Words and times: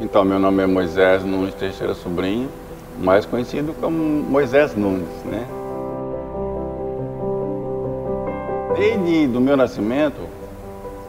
Então, 0.00 0.24
meu 0.24 0.38
nome 0.38 0.62
é 0.62 0.66
Moisés 0.66 1.22
Nunes 1.22 1.52
Teixeira 1.52 1.92
Sobrinho, 1.92 2.48
mais 2.98 3.26
conhecido 3.26 3.74
como 3.78 3.98
Moisés 3.98 4.74
Nunes, 4.74 5.06
né? 5.26 5.46
Desde 8.74 9.26
do 9.26 9.42
meu 9.42 9.58
nascimento, 9.58 10.22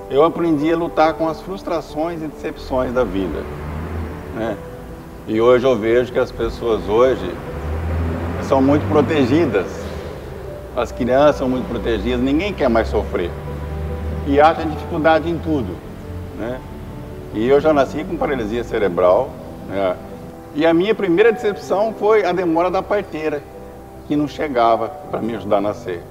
eu 0.09 0.25
aprendi 0.25 0.69
a 0.73 0.75
lutar 0.75 1.13
com 1.13 1.29
as 1.29 1.41
frustrações 1.41 2.21
e 2.21 2.27
decepções 2.27 2.91
da 2.91 3.05
vida, 3.05 3.41
né? 4.35 4.57
E 5.25 5.39
hoje 5.39 5.65
eu 5.65 5.77
vejo 5.77 6.11
que 6.11 6.19
as 6.19 6.29
pessoas 6.29 6.85
hoje 6.89 7.33
são 8.43 8.61
muito 8.61 8.85
protegidas. 8.89 9.67
As 10.75 10.91
crianças 10.91 11.37
são 11.37 11.47
muito 11.47 11.65
protegidas, 11.69 12.19
ninguém 12.19 12.53
quer 12.53 12.69
mais 12.69 12.89
sofrer. 12.89 13.31
E 14.27 14.37
acha 14.41 14.65
dificuldade 14.65 15.29
em 15.29 15.37
tudo, 15.37 15.77
né? 16.37 16.59
E 17.33 17.47
eu 17.47 17.61
já 17.61 17.73
nasci 17.73 18.03
com 18.03 18.17
paralisia 18.17 18.63
cerebral. 18.63 19.29
Né? 19.67 19.95
E 20.53 20.65
a 20.65 20.73
minha 20.73 20.93
primeira 20.93 21.31
decepção 21.31 21.93
foi 21.97 22.25
a 22.25 22.33
demora 22.33 22.69
da 22.69 22.81
parteira, 22.81 23.41
que 24.07 24.15
não 24.15 24.27
chegava 24.27 24.89
para 24.89 25.21
me 25.21 25.35
ajudar 25.35 25.57
a 25.57 25.61
nascer. 25.61 26.03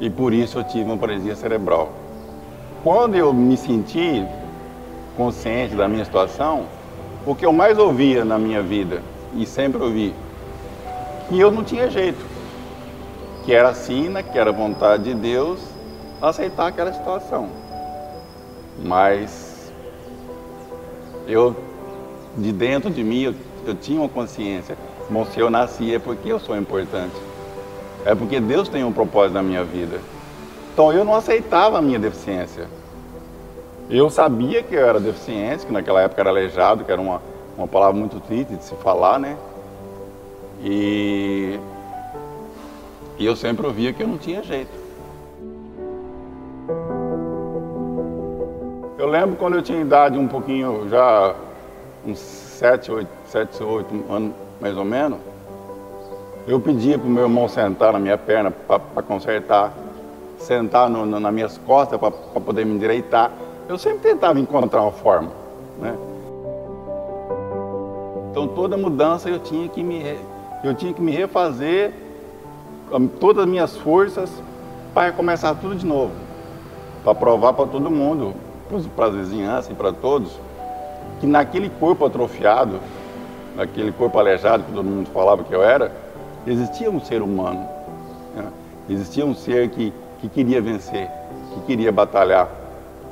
E 0.00 0.08
por 0.08 0.32
isso 0.32 0.58
eu 0.58 0.64
tive 0.64 0.84
uma 0.84 0.96
paralisia 0.96 1.36
cerebral. 1.36 1.92
Quando 2.82 3.14
eu 3.14 3.32
me 3.32 3.56
senti 3.56 4.26
consciente 5.16 5.74
da 5.74 5.86
minha 5.86 6.04
situação, 6.04 6.64
o 7.26 7.34
que 7.34 7.44
eu 7.44 7.52
mais 7.52 7.78
ouvia 7.78 8.24
na 8.24 8.38
minha 8.38 8.62
vida, 8.62 9.02
e 9.34 9.46
sempre 9.46 9.82
ouvi, 9.82 10.14
que 11.28 11.38
eu 11.38 11.50
não 11.50 11.62
tinha 11.64 11.90
jeito. 11.90 12.24
Que 13.44 13.52
era 13.54 13.72
né? 14.10 14.22
que 14.22 14.38
era 14.38 14.50
vontade 14.50 15.04
de 15.04 15.14
Deus 15.14 15.60
aceitar 16.20 16.68
aquela 16.68 16.92
situação. 16.92 17.48
Mas 18.82 19.43
eu, 21.26 21.56
de 22.36 22.52
dentro 22.52 22.90
de 22.90 23.02
mim, 23.02 23.22
eu, 23.22 23.34
eu 23.66 23.74
tinha 23.74 24.00
uma 24.00 24.08
consciência. 24.08 24.76
Bom, 25.08 25.24
se 25.26 25.38
eu 25.38 25.50
nasci 25.50 25.94
é 25.94 25.98
porque 25.98 26.32
eu 26.32 26.38
sou 26.38 26.56
importante. 26.56 27.14
É 28.04 28.14
porque 28.14 28.40
Deus 28.40 28.68
tem 28.68 28.84
um 28.84 28.92
propósito 28.92 29.34
na 29.34 29.42
minha 29.42 29.64
vida. 29.64 29.98
Então 30.72 30.92
eu 30.92 31.04
não 31.04 31.14
aceitava 31.14 31.78
a 31.78 31.82
minha 31.82 31.98
deficiência. 31.98 32.68
Eu 33.88 34.10
sabia 34.10 34.62
que 34.62 34.74
eu 34.74 34.86
era 34.86 34.98
deficiente, 34.98 35.66
que 35.66 35.72
naquela 35.72 36.02
época 36.02 36.20
era 36.20 36.30
aleijado, 36.30 36.84
que 36.84 36.90
era 36.90 37.00
uma, 37.00 37.20
uma 37.56 37.68
palavra 37.68 37.98
muito 37.98 38.18
triste 38.20 38.54
de 38.54 38.64
se 38.64 38.74
falar, 38.76 39.18
né? 39.18 39.36
E, 40.62 41.58
e 43.18 43.26
eu 43.26 43.36
sempre 43.36 43.66
ouvia 43.66 43.92
que 43.92 44.02
eu 44.02 44.08
não 44.08 44.18
tinha 44.18 44.42
jeito. 44.42 44.83
Eu 49.04 49.10
lembro 49.10 49.36
quando 49.36 49.56
eu 49.56 49.60
tinha 49.60 49.82
idade 49.82 50.18
um 50.18 50.26
pouquinho, 50.26 50.88
já 50.88 51.34
uns 52.06 52.18
7, 52.18 52.90
8, 52.90 53.08
7, 53.26 53.62
8 53.62 54.04
anos 54.10 54.32
mais 54.58 54.78
ou 54.78 54.84
menos, 54.86 55.18
eu 56.48 56.58
pedia 56.58 56.98
para 56.98 57.06
o 57.06 57.10
meu 57.10 57.24
irmão 57.24 57.46
sentar 57.46 57.92
na 57.92 57.98
minha 57.98 58.16
perna 58.16 58.50
para 58.50 59.02
consertar, 59.02 59.74
sentar 60.38 60.88
no, 60.88 61.04
no, 61.04 61.20
nas 61.20 61.34
minhas 61.34 61.58
costas 61.58 62.00
para 62.00 62.10
poder 62.10 62.64
me 62.64 62.76
endireitar. 62.76 63.30
Eu 63.68 63.76
sempre 63.76 63.98
tentava 64.10 64.40
encontrar 64.40 64.80
uma 64.80 64.92
forma. 64.92 65.30
Né? 65.78 65.94
Então 68.30 68.48
toda 68.48 68.74
mudança 68.74 69.28
eu 69.28 69.38
tinha 69.38 69.68
que 69.68 69.82
me, 69.82 70.16
eu 70.64 70.74
tinha 70.74 70.94
que 70.94 71.02
me 71.02 71.12
refazer 71.12 71.92
com 72.88 73.06
todas 73.06 73.44
as 73.44 73.50
minhas 73.50 73.76
forças 73.76 74.30
para 74.94 75.12
começar 75.12 75.54
tudo 75.56 75.76
de 75.76 75.84
novo. 75.84 76.12
Para 77.04 77.14
provar 77.14 77.52
para 77.52 77.66
todo 77.66 77.90
mundo 77.90 78.43
para 78.94 79.06
as 79.06 79.14
vizinhanças 79.14 79.70
e 79.70 79.74
para 79.74 79.92
todos, 79.92 80.38
que 81.20 81.26
naquele 81.26 81.68
corpo 81.68 82.04
atrofiado, 82.04 82.80
naquele 83.56 83.92
corpo 83.92 84.18
aleijado 84.18 84.64
que 84.64 84.72
todo 84.72 84.84
mundo 84.84 85.08
falava 85.10 85.44
que 85.44 85.54
eu 85.54 85.62
era, 85.62 85.92
existia 86.46 86.90
um 86.90 87.00
ser 87.00 87.22
humano, 87.22 87.66
né? 88.34 88.46
existia 88.88 89.24
um 89.24 89.34
ser 89.34 89.68
que, 89.70 89.92
que 90.20 90.28
queria 90.28 90.60
vencer, 90.60 91.08
que 91.54 91.60
queria 91.66 91.92
batalhar, 91.92 92.48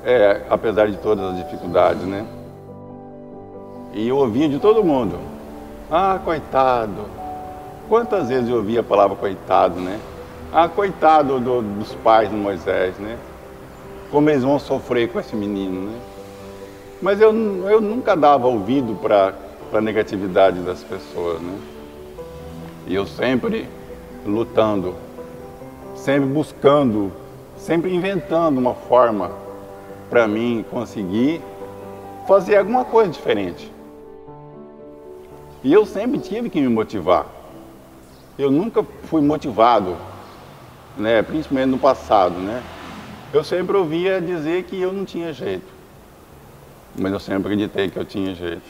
é, 0.04 0.42
apesar 0.50 0.90
de 0.90 0.96
todas 0.96 1.32
as 1.32 1.36
dificuldades, 1.36 2.02
né? 2.02 2.26
E 3.94 4.08
eu 4.08 4.16
ouvia 4.16 4.48
de 4.48 4.58
todo 4.58 4.82
mundo, 4.82 5.18
ah, 5.90 6.18
coitado. 6.24 7.04
Quantas 7.88 8.28
vezes 8.28 8.48
eu 8.48 8.56
ouvia 8.56 8.80
a 8.80 8.82
palavra 8.82 9.14
coitado, 9.14 9.78
né? 9.78 10.00
Ah, 10.52 10.68
coitado 10.68 11.38
do, 11.38 11.62
dos 11.62 11.94
pais 11.96 12.30
de 12.30 12.34
Moisés, 12.34 12.96
né? 12.98 13.18
Como 14.12 14.28
eles 14.28 14.44
vão 14.44 14.58
sofrer 14.58 15.08
com 15.08 15.18
esse 15.18 15.34
menino, 15.34 15.90
né? 15.90 15.98
Mas 17.00 17.18
eu, 17.20 17.32
eu 17.68 17.80
nunca 17.80 18.14
dava 18.14 18.46
ouvido 18.46 18.94
para 18.94 19.34
a 19.72 19.80
negatividade 19.80 20.60
das 20.60 20.84
pessoas, 20.84 21.40
né? 21.40 21.58
E 22.86 22.94
eu 22.94 23.06
sempre 23.06 23.66
lutando, 24.26 24.94
sempre 25.96 26.28
buscando, 26.28 27.10
sempre 27.56 27.92
inventando 27.94 28.58
uma 28.58 28.74
forma 28.74 29.32
para 30.10 30.28
mim 30.28 30.62
conseguir 30.70 31.40
fazer 32.28 32.56
alguma 32.56 32.84
coisa 32.84 33.10
diferente. 33.10 33.72
E 35.64 35.72
eu 35.72 35.86
sempre 35.86 36.18
tive 36.18 36.50
que 36.50 36.60
me 36.60 36.68
motivar. 36.68 37.24
Eu 38.38 38.50
nunca 38.50 38.84
fui 39.04 39.22
motivado, 39.22 39.96
né, 40.98 41.22
principalmente 41.22 41.70
no 41.70 41.78
passado, 41.78 42.34
né? 42.34 42.62
Eu 43.32 43.42
sempre 43.42 43.74
ouvia 43.74 44.20
dizer 44.20 44.64
que 44.64 44.78
eu 44.78 44.92
não 44.92 45.06
tinha 45.06 45.32
jeito, 45.32 45.64
mas 46.98 47.10
eu 47.10 47.18
sempre 47.18 47.50
acreditei 47.50 47.88
que 47.88 47.96
eu 47.96 48.04
tinha 48.04 48.34
jeito. 48.34 48.60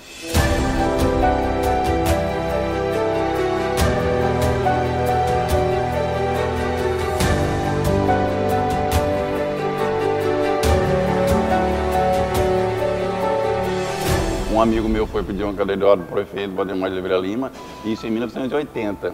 Um 14.52 14.60
amigo 14.60 14.88
meu 14.88 15.08
foi 15.08 15.24
pedir 15.24 15.42
uma 15.42 15.54
cadeira 15.54 15.80
de 15.80 15.84
roda 15.84 16.04
para 16.04 16.12
o 16.12 16.24
prefeito 16.24 16.54
Valdemar 16.54 16.88
de 16.88 16.94
Oliveira 16.94 17.18
Lima, 17.18 17.50
isso 17.84 18.06
em 18.06 18.12
1980. 18.12 19.12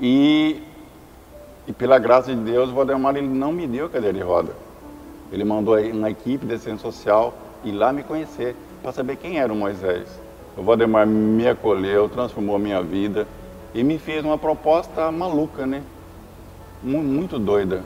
E 0.00 0.62
e 1.66 1.72
pela 1.72 1.98
graça 1.98 2.34
de 2.34 2.40
Deus, 2.40 2.70
o 2.70 2.74
Valdemar 2.74 3.16
ele 3.16 3.26
não 3.26 3.52
me 3.52 3.66
deu 3.66 3.88
cadeira 3.88 4.16
de 4.16 4.22
roda. 4.22 4.52
Ele 5.32 5.44
mandou 5.44 5.78
uma 5.78 6.10
equipe 6.10 6.46
de 6.46 6.58
ciência 6.58 6.90
social 6.90 7.34
ir 7.64 7.72
lá 7.72 7.92
me 7.92 8.02
conhecer, 8.02 8.54
para 8.82 8.92
saber 8.92 9.16
quem 9.16 9.38
era 9.38 9.52
o 9.52 9.56
Moisés. 9.56 10.06
O 10.56 10.62
Valdemar 10.62 11.06
me 11.06 11.48
acolheu, 11.48 12.08
transformou 12.08 12.56
a 12.56 12.58
minha 12.58 12.80
vida 12.82 13.26
e 13.74 13.82
me 13.82 13.98
fez 13.98 14.24
uma 14.24 14.38
proposta 14.38 15.10
maluca, 15.10 15.66
né? 15.66 15.82
Muito 16.82 17.38
doida. 17.38 17.82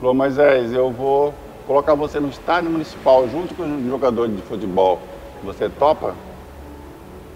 Falou, 0.00 0.14
Moisés, 0.14 0.72
eu 0.72 0.90
vou 0.90 1.34
colocar 1.66 1.94
você 1.94 2.18
no 2.18 2.28
estádio 2.28 2.70
municipal 2.70 3.28
junto 3.28 3.54
com 3.54 3.62
os 3.64 3.84
jogadores 3.84 4.34
de 4.34 4.42
futebol. 4.42 4.98
Você 5.44 5.68
topa? 5.68 6.14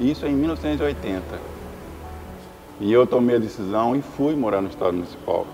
Isso 0.01 0.27
em 0.27 0.33
1980. 0.33 1.52
E 2.83 2.93
eu 2.93 3.07
tomei 3.07 3.37
a 3.37 3.39
decisão 3.39 3.95
e 3.95 4.03
fui 4.03 4.35
morar 4.35 4.61
no 4.61 4.69
estado 4.69 4.93
municipal. 4.93 5.47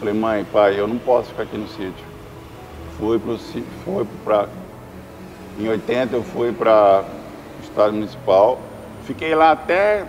Falei, 0.00 0.12
mãe, 0.12 0.44
pai, 0.52 0.80
eu 0.80 0.88
não 0.88 0.98
posso 0.98 1.28
ficar 1.28 1.44
aqui 1.44 1.56
no 1.56 1.68
sítio. 1.68 2.04
Fui 2.98 3.20
para 3.20 3.36
para 4.24 4.48
em 5.60 5.68
80 5.68 6.16
eu 6.16 6.24
fui 6.24 6.52
para 6.52 7.04
o 7.56 7.62
estado 7.62 7.92
municipal. 7.92 8.58
Fiquei 9.04 9.32
lá 9.32 9.52
até 9.52 10.04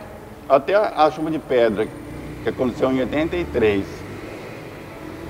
até 0.49 0.73
a 0.73 1.11
chuva 1.11 1.29
de 1.29 1.37
pedra 1.37 1.87
que 2.41 2.49
aconteceu 2.49 2.91
em 2.91 3.01
83. 3.01 3.85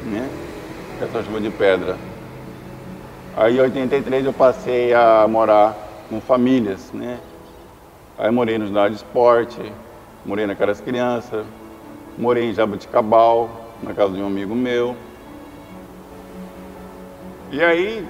Né? 0.06 0.30
Essa 1.02 1.24
chuva 1.24 1.42
de 1.42 1.50
pedra. 1.50 1.98
Aí 3.36 3.58
em 3.58 3.60
83 3.60 4.28
eu 4.28 4.34
passei 4.34 4.94
a 4.94 5.28
morar 5.28 5.76
com 6.10 6.22
famílias, 6.22 6.90
né? 6.94 7.20
Aí 8.18 8.32
morei 8.32 8.58
no 8.58 8.68
ginásio 8.68 8.92
de 8.92 8.96
esporte, 8.98 9.60
Morei 10.24 10.46
na 10.46 10.54
Casa 10.54 10.74
das 10.74 10.82
Crianças, 10.82 11.46
morei 12.16 12.52
em 12.52 12.54
Jabuticabal, 12.54 13.50
na 13.82 13.92
casa 13.92 14.14
de 14.14 14.22
um 14.22 14.28
amigo 14.28 14.54
meu. 14.54 14.96
E 17.52 17.60
aí, 17.60 18.08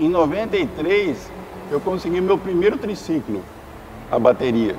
em 0.00 0.08
93, 0.08 1.30
eu 1.70 1.80
consegui 1.80 2.20
meu 2.20 2.36
primeiro 2.36 2.76
triciclo, 2.76 3.40
a 4.10 4.18
bateria. 4.18 4.74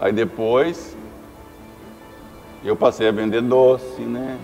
Aí 0.00 0.12
depois, 0.12 0.96
eu 2.64 2.76
passei 2.76 3.08
a 3.08 3.12
vender 3.12 3.42
doce, 3.42 4.02
né? 4.02 4.38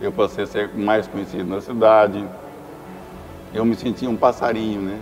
Eu 0.00 0.10
passei 0.10 0.44
a 0.44 0.46
ser 0.46 0.74
mais 0.74 1.06
conhecido 1.06 1.44
na 1.44 1.60
cidade. 1.60 2.26
Eu 3.52 3.64
me 3.66 3.74
sentia 3.74 4.08
um 4.08 4.16
passarinho, 4.16 4.80
né? 4.80 4.98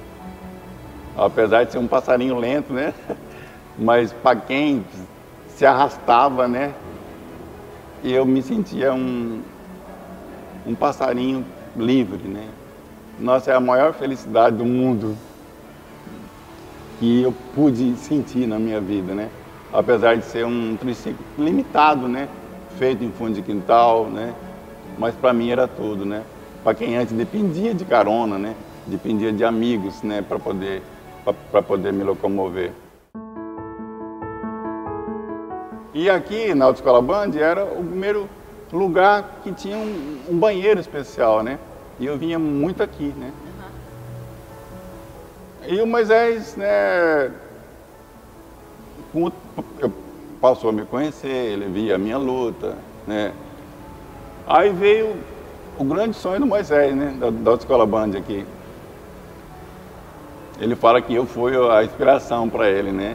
Apesar 1.16 1.62
de 1.62 1.70
ser 1.70 1.78
um 1.78 1.86
passarinho 1.86 2.36
lento, 2.36 2.72
né? 2.72 2.92
Mas 3.78 4.12
para 4.12 4.36
quem 4.36 4.84
se 5.48 5.64
arrastava, 5.66 6.48
né? 6.48 6.74
Eu 8.04 8.26
me 8.26 8.42
sentia 8.42 8.92
um, 8.92 9.42
um 10.66 10.74
passarinho 10.74 11.44
livre, 11.76 12.28
né? 12.28 12.48
Nossa, 13.18 13.52
é 13.52 13.54
a 13.54 13.60
maior 13.60 13.94
felicidade 13.94 14.56
do 14.56 14.64
mundo. 14.64 15.16
que 16.98 17.22
eu 17.22 17.32
pude 17.54 17.96
sentir 17.96 18.46
na 18.46 18.58
minha 18.58 18.80
vida, 18.80 19.14
né? 19.14 19.28
Apesar 19.72 20.16
de 20.16 20.24
ser 20.24 20.46
um 20.46 20.76
triciclo 20.76 21.24
limitado, 21.38 22.06
né? 22.06 22.28
Feito 22.78 23.02
em 23.02 23.10
fundo 23.10 23.34
de 23.34 23.42
quintal, 23.42 24.06
né? 24.06 24.34
Mas 24.98 25.14
para 25.14 25.32
mim 25.32 25.50
era 25.50 25.66
tudo, 25.66 26.04
né? 26.04 26.22
Para 26.62 26.74
quem 26.74 26.96
antes 26.96 27.12
dependia 27.12 27.74
de 27.74 27.84
carona, 27.84 28.38
né? 28.38 28.54
Dependia 28.86 29.32
de 29.32 29.44
amigos, 29.44 30.02
né? 30.02 30.22
Para 30.22 30.38
poder, 30.38 30.82
poder 31.66 31.92
me 31.92 32.04
locomover. 32.04 32.72
E 35.94 36.08
aqui 36.08 36.54
na 36.54 36.64
Autoescola 36.66 37.02
Band 37.02 37.32
era 37.36 37.64
o 37.64 37.84
primeiro 37.84 38.28
lugar 38.72 39.40
que 39.42 39.52
tinha 39.52 39.76
um, 39.76 40.20
um, 40.30 40.38
banheiro 40.38 40.80
especial, 40.80 41.42
né? 41.42 41.58
E 42.00 42.06
eu 42.06 42.16
vinha 42.16 42.38
muito 42.38 42.82
aqui, 42.82 43.12
né? 43.16 43.30
Uhum. 45.66 45.74
E 45.74 45.82
o 45.82 45.86
Moisés, 45.86 46.56
né? 46.56 47.30
Passou 50.40 50.70
a 50.70 50.72
me 50.72 50.86
conhecer, 50.86 51.28
ele 51.28 51.66
via 51.66 51.96
a 51.96 51.98
minha 51.98 52.16
luta, 52.16 52.74
né? 53.06 53.32
Aí 54.46 54.70
veio 54.70 55.14
o 55.78 55.84
grande 55.84 56.16
sonho 56.16 56.40
do 56.40 56.46
Moisés, 56.46 56.96
né? 56.96 57.14
Da, 57.20 57.28
da 57.28 57.50
Autoescola 57.50 57.84
Band 57.84 58.16
aqui. 58.16 58.46
Ele 60.58 60.74
fala 60.74 61.02
que 61.02 61.14
eu 61.14 61.26
fui 61.26 61.52
a 61.70 61.84
inspiração 61.84 62.48
para 62.48 62.70
ele, 62.70 62.90
né? 62.90 63.14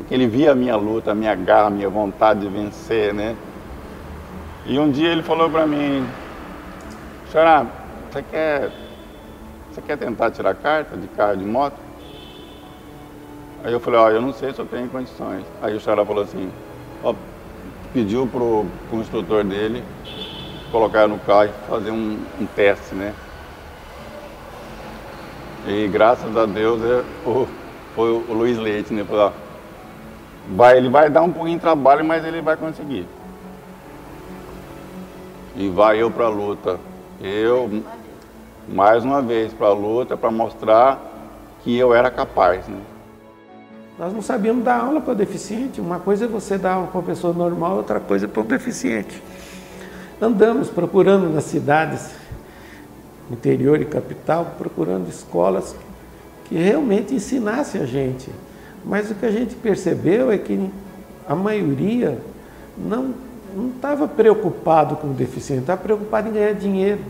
Porque 0.00 0.14
ele 0.14 0.26
via 0.26 0.52
a 0.52 0.54
minha 0.54 0.76
luta, 0.76 1.12
a 1.12 1.14
minha 1.14 1.34
garra, 1.34 1.66
a 1.66 1.70
minha 1.70 1.88
vontade 1.90 2.40
de 2.40 2.48
vencer, 2.48 3.12
né? 3.12 3.36
E 4.64 4.78
um 4.78 4.90
dia 4.90 5.10
ele 5.10 5.22
falou 5.22 5.50
para 5.50 5.66
mim, 5.66 6.06
Xará, 7.30 7.66
você 8.10 8.22
quer, 8.22 8.70
você 9.70 9.82
quer 9.82 9.98
tentar 9.98 10.30
tirar 10.30 10.54
carta 10.54 10.96
de 10.96 11.06
carro 11.08 11.36
de 11.36 11.44
moto? 11.44 11.76
Aí 13.62 13.72
eu 13.74 13.78
falei, 13.78 14.00
ó, 14.00 14.06
oh, 14.06 14.08
eu 14.08 14.22
não 14.22 14.32
sei 14.32 14.54
se 14.54 14.58
eu 14.58 14.64
tenho 14.64 14.88
condições. 14.88 15.44
Aí 15.60 15.76
o 15.76 15.80
Xará 15.80 16.04
falou 16.04 16.24
assim, 16.24 16.50
ó, 17.04 17.14
pediu 17.92 18.26
pro, 18.26 18.64
pro 18.88 19.00
instrutor 19.00 19.44
dele 19.44 19.84
colocar 20.72 21.06
no 21.06 21.18
carro 21.18 21.50
e 21.50 21.68
fazer 21.68 21.90
um, 21.90 22.18
um 22.40 22.46
teste, 22.46 22.94
né? 22.94 23.14
E 25.68 25.86
graças 25.88 26.34
a 26.34 26.46
Deus 26.46 26.82
é, 26.82 27.04
o, 27.28 27.46
foi 27.94 28.10
o 28.10 28.32
Luiz 28.32 28.56
Leite, 28.56 28.94
né? 28.94 29.04
Falou, 29.04 29.26
ó, 29.26 29.49
Vai, 30.48 30.76
ele 30.76 30.88
vai 30.88 31.08
dar 31.08 31.22
um 31.22 31.32
pouquinho 31.32 31.56
de 31.56 31.62
trabalho, 31.62 32.04
mas 32.04 32.24
ele 32.24 32.40
vai 32.40 32.56
conseguir. 32.56 33.06
E 35.56 35.68
vai 35.68 36.00
eu 36.00 36.10
para 36.10 36.26
a 36.26 36.28
luta. 36.28 36.78
Eu, 37.20 37.82
mais 38.68 39.04
uma 39.04 39.20
vez, 39.20 39.52
para 39.52 39.68
a 39.68 39.72
luta, 39.72 40.16
para 40.16 40.30
mostrar 40.30 41.00
que 41.62 41.76
eu 41.76 41.94
era 41.94 42.10
capaz. 42.10 42.66
Né? 42.66 42.80
Nós 43.98 44.12
não 44.12 44.22
sabíamos 44.22 44.64
dar 44.64 44.80
aula 44.80 45.00
para 45.00 45.14
deficiente. 45.14 45.80
Uma 45.80 45.98
coisa 45.98 46.24
é 46.24 46.28
você 46.28 46.56
dar 46.56 46.74
aula 46.74 46.86
para 46.86 46.98
uma 46.98 47.06
pessoa 47.06 47.32
normal, 47.32 47.76
outra 47.76 48.00
coisa 48.00 48.24
é 48.24 48.28
para 48.28 48.40
o 48.40 48.44
deficiente. 48.44 49.22
Andamos 50.20 50.68
procurando 50.68 51.32
nas 51.32 51.44
cidades, 51.44 52.10
interior 53.30 53.80
e 53.80 53.84
capital, 53.84 54.54
procurando 54.58 55.08
escolas 55.08 55.76
que 56.46 56.56
realmente 56.56 57.14
ensinassem 57.14 57.80
a 57.80 57.86
gente 57.86 58.30
mas 58.84 59.10
o 59.10 59.14
que 59.14 59.26
a 59.26 59.30
gente 59.30 59.54
percebeu 59.54 60.30
é 60.30 60.38
que 60.38 60.70
a 61.28 61.34
maioria 61.34 62.18
não 62.76 63.14
estava 63.76 64.08
preocupado 64.08 64.96
com 64.96 65.08
o 65.08 65.12
deficiente, 65.12 65.62
estava 65.62 65.80
preocupado 65.80 66.28
em 66.28 66.32
ganhar 66.32 66.54
dinheiro. 66.54 67.00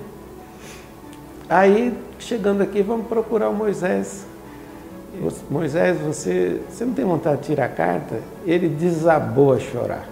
Aí, 1.49 1.97
chegando 2.19 2.63
aqui, 2.63 2.83
vamos 2.83 3.07
procurar 3.07 3.49
o 3.49 3.55
Moisés. 3.55 4.25
Moisés, 5.51 5.99
você, 6.01 6.61
você 6.69 6.85
não 6.85 6.95
tem 6.95 7.05
vontade 7.05 7.41
de 7.41 7.47
tirar 7.47 7.65
a 7.65 7.69
carta? 7.69 8.21
Ele 8.47 8.69
desabou 8.69 9.53
a 9.53 9.59
chorar. 9.59 10.09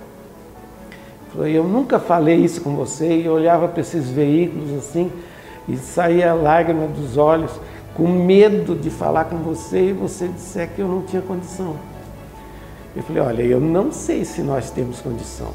Falou, 1.32 1.46
eu 1.46 1.64
nunca 1.64 1.98
falei 1.98 2.36
isso 2.36 2.60
com 2.60 2.74
você, 2.74 3.22
e 3.22 3.28
olhava 3.28 3.68
para 3.68 3.80
esses 3.80 4.08
veículos 4.08 4.78
assim, 4.78 5.12
e 5.68 5.76
saía 5.76 6.32
lágrima 6.34 6.86
dos 6.86 7.16
olhos 7.16 7.52
com 7.98 8.06
medo 8.06 8.76
de 8.76 8.90
falar 8.90 9.24
com 9.24 9.38
você 9.38 9.88
e 9.88 9.92
você 9.92 10.28
disser 10.28 10.72
que 10.72 10.80
eu 10.80 10.86
não 10.86 11.02
tinha 11.02 11.20
condição. 11.20 11.76
Eu 12.94 13.02
falei: 13.02 13.20
olha, 13.20 13.42
eu 13.42 13.60
não 13.60 13.90
sei 13.90 14.24
se 14.24 14.40
nós 14.40 14.70
temos 14.70 15.00
condição, 15.00 15.52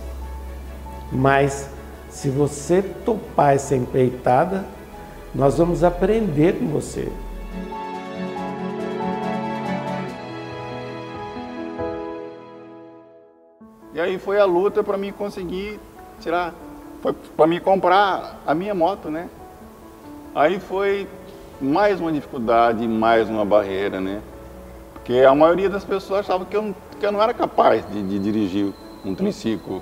mas 1.10 1.70
se 2.10 2.30
você 2.30 2.82
topar 2.82 3.56
essa 3.56 3.78
empreitada, 3.78 4.66
nós 5.34 5.58
vamos 5.58 5.86
aprender 5.86 6.60
com 6.60 6.68
você. 6.68 7.08
E 13.94 14.02
aí 14.02 14.20
foi 14.20 14.38
a 14.38 14.44
luta 14.44 14.84
para 14.84 14.98
mim 14.98 15.14
conseguir 15.14 15.80
tirar, 16.20 16.54
para 17.38 17.48
mim 17.48 17.62
comprar 17.62 18.42
a 18.46 18.54
minha 18.54 18.76
moto, 18.76 19.10
né? 19.10 19.30
Aí 20.36 20.60
foi 20.60 21.08
mais 21.64 22.02
uma 22.02 22.12
dificuldade, 22.12 22.86
mais 22.86 23.30
uma 23.30 23.46
barreira, 23.46 24.02
né? 24.02 24.22
Porque 24.94 25.20
a 25.20 25.34
maioria 25.34 25.70
das 25.70 25.86
pessoas 25.86 26.20
achava 26.20 26.44
que 26.44 26.56
eu, 26.56 26.76
que 27.00 27.06
eu 27.06 27.12
não 27.12 27.22
era 27.22 27.34
capaz 27.34 27.86
de, 27.90 28.04
de 28.04 28.20
dirigir 28.20 28.74
um 29.06 29.16
triciclo 29.16 29.82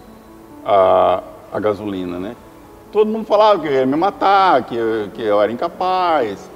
a, 0.64 1.24
a 1.52 1.60
gasolina, 1.60 2.20
né? 2.20 2.36
Todo 2.92 3.10
mundo 3.10 3.26
falava 3.26 3.60
que 3.60 3.68
ia 3.68 3.86
me 3.86 3.96
matar, 3.96 4.64
que 4.64 4.76
eu, 4.76 5.10
que 5.14 5.24
eu 5.24 5.42
era 5.42 5.52
incapaz, 5.52 6.48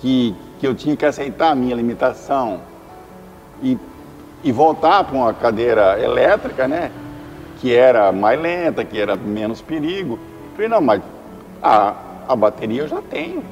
que, 0.00 0.34
que 0.58 0.66
eu 0.66 0.74
tinha 0.74 0.96
que 0.96 1.04
aceitar 1.04 1.50
a 1.50 1.54
minha 1.54 1.74
limitação 1.74 2.60
e, 3.62 3.76
e 4.42 4.52
voltar 4.52 5.04
para 5.04 5.16
uma 5.16 5.34
cadeira 5.34 6.00
elétrica, 6.02 6.66
né? 6.66 6.90
Que 7.60 7.74
era 7.74 8.10
mais 8.10 8.40
lenta, 8.40 8.84
que 8.84 8.98
era 8.98 9.16
menos 9.16 9.60
perigo. 9.60 10.14
Eu 10.14 10.54
falei, 10.54 10.68
não, 10.68 10.80
mas 10.80 11.02
a, 11.62 11.94
a 12.26 12.34
bateria 12.34 12.82
eu 12.82 12.88
já 12.88 13.02
tenho. 13.02 13.42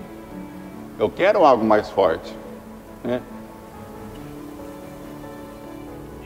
Eu 0.98 1.10
quero 1.10 1.44
algo 1.44 1.64
mais 1.64 1.90
forte. 1.90 2.34
Né? 3.02 3.20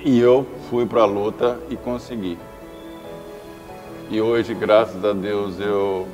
E 0.04 0.18
eu 0.18 0.46
fui 0.68 0.84
para 0.84 1.02
a 1.02 1.06
luta 1.06 1.58
e 1.70 1.76
consegui. 1.76 2.38
E 4.10 4.20
hoje, 4.20 4.54
graças 4.54 5.02
a 5.04 5.12
Deus, 5.12 5.58
eu, 5.58 6.06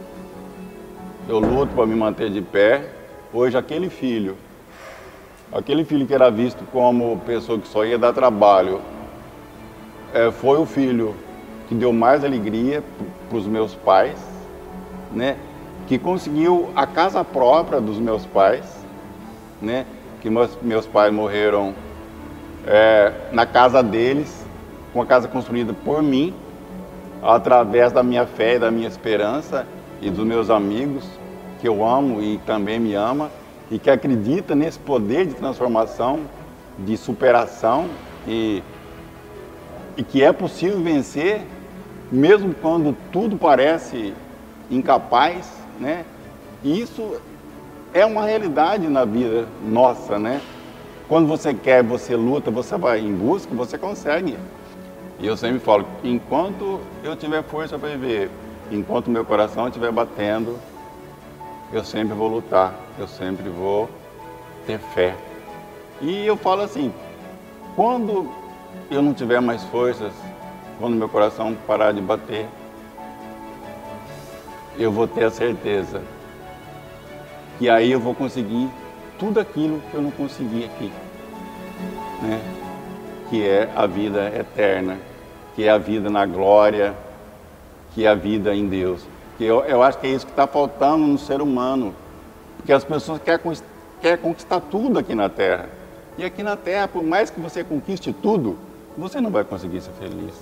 eu 1.29 1.39
luto 1.39 1.75
para 1.75 1.87
me 1.87 1.95
manter 1.95 2.31
de 2.31 2.41
pé. 2.41 2.89
Hoje, 3.33 3.59
aquele 3.59 3.91
filho, 3.91 4.37
aquele 5.53 5.85
filho 5.85 6.07
que 6.07 6.15
era 6.15 6.31
visto 6.31 6.65
como 6.73 7.19
pessoa 7.27 7.59
que 7.59 7.69
só 7.69 7.85
ia 7.85 7.99
dar 7.99 8.13
trabalho, 8.13 8.81
é, 10.13 10.31
foi 10.31 10.59
o 10.59 10.67
filho 10.67 11.15
que 11.69 11.75
deu 11.75 11.93
mais 11.93 12.25
alegria 12.25 12.83
para 13.29 13.39
os 13.39 13.47
meus 13.47 13.75
pais, 13.75 14.19
né? 15.11 15.37
Que 15.87 15.99
conseguiu 15.99 16.71
a 16.75 16.87
casa 16.87 17.25
própria 17.25 17.81
dos 17.81 17.99
meus 17.99 18.25
pais, 18.25 18.65
né? 19.61 19.87
Que 20.21 20.31
meus, 20.31 20.57
meus 20.63 20.87
pais 20.87 21.13
morreram 21.13 21.75
é, 22.67 23.13
na 23.33 23.45
casa 23.45 23.83
deles, 23.83 24.45
uma 24.95 25.05
casa 25.05 25.29
construída 25.29 25.73
por 25.73 26.03
mim, 26.03 26.35
através 27.23 27.93
da 27.93 28.03
minha 28.03 28.27
fé 28.27 28.57
e 28.57 28.59
da 28.59 28.71
minha 28.71 28.89
esperança 28.89 29.67
e 30.01 30.11
dos 30.11 30.25
meus 30.25 30.51
amigos, 30.51 31.05
que 31.61 31.69
eu 31.69 31.85
amo 31.85 32.23
e 32.23 32.39
também 32.39 32.79
me 32.79 32.95
ama, 32.95 33.31
e 33.71 33.79
que 33.79 33.91
acredita 33.91 34.55
nesse 34.55 34.79
poder 34.79 35.27
de 35.27 35.35
transformação, 35.35 36.21
de 36.79 36.97
superação 36.97 37.87
e, 38.27 38.63
e 39.97 40.03
que 40.03 40.23
é 40.23 40.33
possível 40.33 40.81
vencer, 40.81 41.43
mesmo 42.11 42.55
quando 42.55 42.95
tudo 43.11 43.37
parece 43.37 44.15
incapaz, 44.71 45.64
né? 45.79 46.05
E 46.63 46.81
isso 46.81 47.21
é 47.93 48.05
uma 48.05 48.25
realidade 48.25 48.89
na 48.89 49.05
vida 49.05 49.47
nossa, 49.65 50.19
né? 50.19 50.41
Quando 51.09 51.29
você 51.29 51.53
quer, 51.53 51.83
você 51.83 52.17
luta, 52.17 52.51
você 52.51 52.77
vai 52.77 53.01
em 53.01 53.15
busca, 53.15 53.55
você 53.55 53.77
consegue. 53.77 54.37
E 55.21 55.27
eu 55.27 55.37
sempre 55.37 55.61
falo, 55.61 55.87
enquanto 56.03 56.81
eu 57.03 57.15
tiver 57.15 57.43
força 57.43 57.79
para 57.79 57.91
viver, 57.91 58.31
enquanto 58.71 59.11
meu 59.11 59.25
coração 59.25 59.69
estiver 59.69 59.93
batendo, 59.93 60.59
eu 61.73 61.85
sempre 61.85 62.15
vou 62.15 62.29
lutar, 62.29 62.75
eu 62.99 63.07
sempre 63.07 63.49
vou 63.49 63.89
ter 64.67 64.79
fé. 64.79 65.15
E 66.01 66.27
eu 66.27 66.37
falo 66.37 66.63
assim, 66.63 66.93
quando 67.77 68.29
eu 68.91 69.03
não 69.03 69.15
tiver 69.15 69.41
mais 69.41 69.63
forças, 69.65 70.13
quando 70.79 70.97
meu 70.97 71.09
coração 71.09 71.57
parar 71.67 71.93
de 71.93 72.01
bater, 72.01 72.49
eu 74.79 74.91
vou 74.91 75.07
ter 75.07 75.25
a 75.25 75.31
certeza 75.31 76.03
que 77.59 77.69
aí 77.69 77.93
eu 77.93 78.01
vou 78.01 78.15
conseguir 78.15 78.69
tudo 79.19 79.39
aquilo 79.39 79.81
que 79.91 79.95
eu 79.95 80.03
não 80.03 80.11
consegui 80.11 80.65
aqui, 80.65 80.93
né? 82.23 82.41
Que 83.31 83.47
é 83.47 83.71
a 83.75 83.87
vida 83.87 84.33
eterna, 84.37 84.99
que 85.55 85.65
é 85.65 85.71
a 85.71 85.79
vida 85.79 86.11
na 86.11 86.27
glória, 86.27 86.95
que 87.95 88.05
é 88.05 88.09
a 88.09 88.15
vida 88.15 88.55
em 88.55 88.69
Deus. 88.69 89.07
Que 89.39 89.45
eu, 89.45 89.61
eu 89.65 89.83
acho 89.83 89.99
que 89.99 90.07
é 90.07 90.11
isso 90.11 90.27
que 90.27 90.33
está 90.33 90.47
faltando 90.47 91.07
no 91.07 91.19
ser 91.19 91.41
humano, 91.41 91.95
porque 92.57 92.73
as 92.73 92.85
pessoas 92.85 93.21
querem, 93.23 93.41
querem 94.01 94.19
conquistar 94.19 94.61
tudo 94.61 94.99
aqui 94.99 95.15
na 95.15 95.29
Terra, 95.29 95.69
E 96.19 96.25
aqui 96.25 96.43
na 96.43 96.57
Terra, 96.57 96.89
por 96.89 97.03
mais 97.03 97.31
que 97.31 97.41
você 97.41 97.65
conquiste 97.65 98.13
tudo, 98.13 98.57
você 98.97 99.21
não 99.21 99.31
vai 99.31 99.45
conseguir 99.45 99.81
ser 99.81 99.93
feliz. 99.93 100.35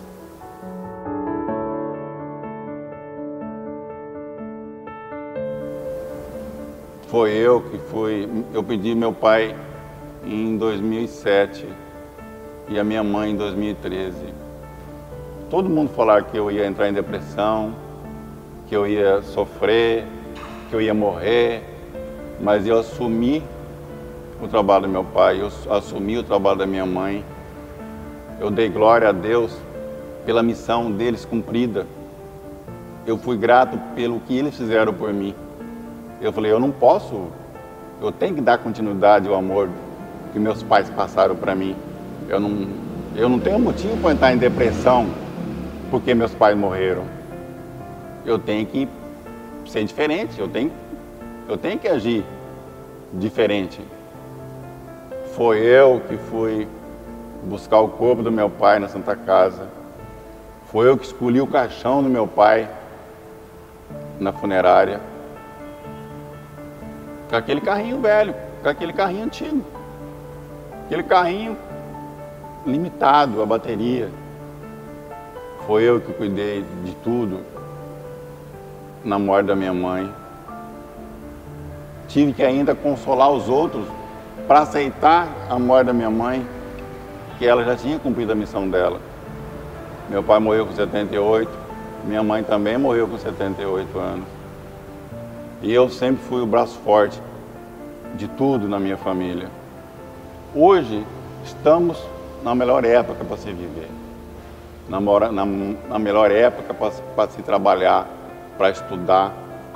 Foi 7.13 7.31
eu 7.31 7.61
que 7.61 7.77
fui, 7.77 8.27
eu 8.55 8.65
pedi 8.65 8.95
meu 8.95 9.13
pai 9.13 9.55
em 10.25 10.57
2007 10.57 11.69
e 12.71 12.79
a 12.79 12.83
minha 12.83 13.05
mãe 13.05 13.33
em 13.33 13.37
2013. 13.37 14.17
Todo 15.51 15.69
mundo 15.69 15.91
falava 15.91 16.23
que 16.23 16.39
eu 16.39 16.51
ia 16.51 16.67
entrar 16.67 16.89
em 16.89 16.93
depressão, 16.95 17.75
que 18.67 18.75
eu 18.75 18.87
ia 18.87 19.21
sofrer, 19.21 20.07
que 20.71 20.75
eu 20.75 20.81
ia 20.81 20.95
morrer, 20.95 21.63
mas 22.41 22.67
eu 22.67 22.79
assumi 22.79 23.43
o 24.43 24.49
trabalho 24.49 24.85
do 24.85 24.89
meu 24.89 25.05
pai, 25.05 25.39
eu 25.39 25.51
assumi 25.71 26.17
o 26.17 26.23
trabalho 26.23 26.61
da 26.61 26.67
minha 26.67 26.87
mãe. 26.87 27.23
Eu 28.41 28.51
dei 28.51 28.71
glória 28.71 29.11
a 29.11 29.13
Deus 29.13 29.55
pela 30.25 30.43
missão 30.43 30.91
deles 30.91 31.27
cumprida. 31.27 31.87
Eu 33.07 33.19
fui 33.19 33.37
grato 33.37 33.79
pelo 33.95 34.19
que 34.21 34.35
eles 34.35 34.57
fizeram 34.57 34.95
por 34.95 35.13
mim. 35.13 35.35
Eu 36.23 36.33
falei, 36.33 36.53
eu 36.53 36.61
não 36.61 36.71
posso, 36.71 37.27
eu 38.01 38.13
tenho 38.13 38.37
que 38.37 38.41
dar 38.41 38.57
continuidade 38.57 39.29
ao 39.29 39.35
amor 39.35 39.69
que 40.33 40.39
meus 40.39 40.63
pais 40.63 40.89
passaram 40.89 41.35
para 41.35 41.53
mim. 41.53 41.75
Eu 42.29 42.39
não, 42.39 42.69
eu 43.17 43.29
não 43.29 43.41
tenho 43.41 43.59
motivo 43.59 43.97
para 43.97 44.13
entrar 44.13 44.33
em 44.33 44.39
depressão 44.39 45.09
porque 45.91 46.15
meus 46.15 46.33
pais 46.33 46.57
morreram. 46.57 47.03
Eu 48.25 48.39
tenho 48.39 48.65
que 48.65 48.89
ser 49.67 49.85
diferente, 49.85 50.39
eu 50.39 50.47
tenho, 50.47 50.71
eu 51.49 51.57
tenho 51.57 51.77
que 51.77 51.89
agir 51.89 52.25
diferente. 53.13 53.81
Foi 55.35 55.59
eu 55.59 56.03
que 56.09 56.17
fui 56.17 56.69
buscar 57.43 57.81
o 57.81 57.89
corpo 57.89 58.23
do 58.23 58.31
meu 58.31 58.49
pai 58.49 58.79
na 58.79 58.87
Santa 58.87 59.17
Casa. 59.17 59.67
Foi 60.67 60.89
eu 60.89 60.97
que 60.97 61.05
escolhi 61.05 61.41
o 61.41 61.49
caixão 61.49 62.01
do 62.01 62.09
meu 62.09 62.29
pai 62.29 62.69
na 64.21 64.33
funerária. 64.33 65.12
Com 67.33 67.37
aquele 67.37 67.63
carrinho 67.63 67.99
velho, 67.99 68.35
com 68.63 68.69
aquele 68.69 68.93
carrinho 68.93 69.25
antigo. 69.25 69.65
Aquele 70.85 71.03
carrinho 71.03 71.57
limitado, 72.67 73.41
a 73.41 73.47
bateria. 73.47 74.11
Foi 75.67 75.83
eu 75.83 75.99
que 75.99 76.13
cuidei 76.13 76.63
de 76.85 76.93
tudo 76.97 77.41
na 79.03 79.19
morte 79.19 79.47
da 79.47 79.57
minha 79.57 79.73
mãe. 79.73 80.13
Tive 82.07 82.35
que 82.35 82.43
ainda 82.43 82.75
consolar 82.75 83.31
os 83.31 83.49
outros 83.49 83.87
para 84.47 84.61
aceitar 84.61 85.27
a 85.49 85.59
morte 85.59 85.87
da 85.87 85.95
minha 85.95 86.11
mãe, 86.11 86.47
que 87.39 87.47
ela 87.47 87.65
já 87.65 87.75
tinha 87.75 87.99
cumprido 87.99 88.33
a 88.33 88.35
missão 88.35 88.69
dela. 88.69 89.01
Meu 90.11 90.23
pai 90.23 90.39
morreu 90.39 90.67
com 90.67 90.75
78, 90.75 91.51
minha 92.05 92.23
mãe 92.23 92.43
também 92.43 92.77
morreu 92.77 93.09
com 93.09 93.17
78 93.17 93.99
anos. 93.99 94.42
E 95.63 95.73
eu 95.73 95.89
sempre 95.89 96.21
fui 96.25 96.43
o 96.43 96.47
braço 96.47 96.77
forte 96.81 97.21
de 98.17 98.27
tudo 98.27 98.69
na 98.69 98.81
minha 98.81 98.97
família. 98.97 99.49
Hoje 100.53 101.07
estamos 101.45 101.97
na 102.43 102.53
melhor 102.53 102.85
época 102.85 103.25
para 103.25 103.37
se 103.37 103.53
viver, 103.53 103.89
na, 104.89 105.01
na, 105.01 105.47
na 105.47 105.99
melhor 106.01 106.33
época 106.33 106.75
para 106.75 107.29
se 107.29 107.43
trabalhar, 107.43 108.09
para 108.59 108.71
estudar, 108.71 109.33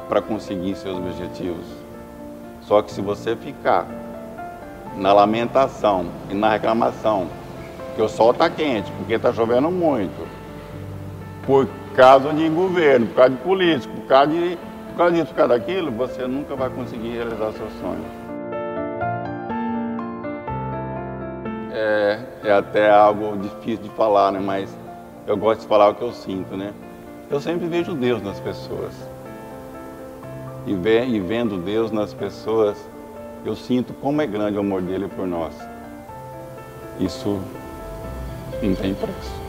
para 0.09 0.21
conseguir 0.21 0.75
seus 0.75 0.99
objetivos. 0.99 1.65
Só 2.63 2.83
que 2.83 2.91
se 2.91 3.01
você 3.01 3.37
ficar 3.37 3.87
na 4.97 5.13
lamentação 5.13 6.07
e 6.29 6.35
na 6.35 6.51
reclamação 6.51 7.29
que 7.95 8.03
o 8.03 8.09
sol 8.09 8.33
está 8.33 8.51
quente, 8.51 8.91
porque 8.99 9.15
está 9.15 9.33
chovendo 9.33 9.71
muito, 9.71 10.27
por 11.47 11.69
causa 11.95 12.33
de 12.33 12.49
governo, 12.49 13.07
por 13.07 13.15
causa 13.15 13.31
de 13.31 13.37
político, 13.37 13.95
por 13.95 14.07
causa, 14.07 14.27
de, 14.33 14.59
por 14.97 15.01
causa 15.01 15.15
disso, 15.15 15.27
por 15.27 15.35
causa 15.35 15.59
daquilo, 15.59 15.93
você 15.93 16.27
nunca 16.27 16.57
vai 16.57 16.71
conseguir 16.71 17.11
realizar 17.11 17.53
seus 17.53 17.71
sonhos. 17.83 18.07
É, 21.71 22.21
é 22.45 22.53
até 22.53 22.91
algo 22.91 23.37
difícil 23.37 23.83
de 23.83 23.91
falar, 23.91 24.33
né? 24.33 24.41
mas 24.43 24.75
eu 25.27 25.37
gosto 25.37 25.61
de 25.61 25.67
falar 25.67 25.91
o 25.91 25.95
que 25.95 26.03
eu 26.03 26.13
sinto. 26.13 26.57
Né? 26.57 26.73
Eu 27.31 27.39
sempre 27.41 27.67
vejo 27.67 27.95
Deus 27.95 28.23
nas 28.23 28.41
pessoas. 28.41 28.95
E, 30.67 30.73
ve 30.73 31.05
e 31.05 31.21
vendo 31.21 31.59
Deus 31.59 31.93
nas 31.93 32.15
pessoas, 32.15 32.79
eu 33.45 33.55
sinto 33.55 33.93
como 33.93 34.23
é 34.23 34.27
grande 34.27 34.57
o 34.57 34.61
amor 34.61 34.81
dele 34.81 35.09
por 35.09 35.27
nós. 35.27 35.55
Isso 36.99 37.39
não 38.63 38.75
tem 38.75 38.95
preço. 38.95 39.46